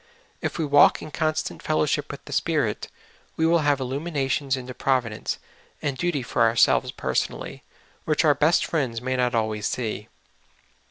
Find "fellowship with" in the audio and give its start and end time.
1.61-2.25